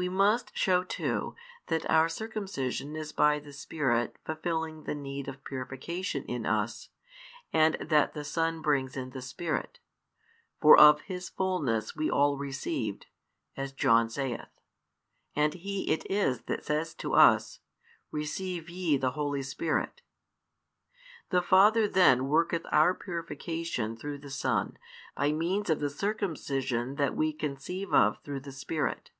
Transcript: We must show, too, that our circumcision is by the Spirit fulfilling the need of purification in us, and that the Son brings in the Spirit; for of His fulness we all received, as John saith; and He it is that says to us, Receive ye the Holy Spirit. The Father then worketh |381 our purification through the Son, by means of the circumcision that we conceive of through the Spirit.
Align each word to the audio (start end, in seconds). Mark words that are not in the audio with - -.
We 0.00 0.08
must 0.08 0.56
show, 0.56 0.84
too, 0.84 1.34
that 1.66 1.90
our 1.90 2.08
circumcision 2.08 2.94
is 2.94 3.10
by 3.10 3.40
the 3.40 3.52
Spirit 3.52 4.16
fulfilling 4.24 4.84
the 4.84 4.94
need 4.94 5.26
of 5.26 5.42
purification 5.42 6.22
in 6.26 6.46
us, 6.46 6.90
and 7.52 7.74
that 7.80 8.12
the 8.12 8.22
Son 8.22 8.62
brings 8.62 8.96
in 8.96 9.10
the 9.10 9.20
Spirit; 9.20 9.80
for 10.60 10.78
of 10.78 11.00
His 11.00 11.28
fulness 11.28 11.96
we 11.96 12.08
all 12.08 12.36
received, 12.38 13.06
as 13.56 13.72
John 13.72 14.08
saith; 14.08 14.46
and 15.34 15.54
He 15.54 15.90
it 15.90 16.08
is 16.08 16.42
that 16.42 16.64
says 16.64 16.94
to 16.94 17.14
us, 17.14 17.58
Receive 18.12 18.70
ye 18.70 18.96
the 18.98 19.10
Holy 19.18 19.42
Spirit. 19.42 20.02
The 21.30 21.42
Father 21.42 21.88
then 21.88 22.28
worketh 22.28 22.62
|381 22.62 22.68
our 22.70 22.94
purification 22.94 23.96
through 23.96 24.18
the 24.18 24.30
Son, 24.30 24.78
by 25.16 25.32
means 25.32 25.68
of 25.68 25.80
the 25.80 25.90
circumcision 25.90 26.94
that 26.94 27.16
we 27.16 27.32
conceive 27.32 27.92
of 27.92 28.22
through 28.22 28.38
the 28.38 28.52
Spirit. 28.52 29.10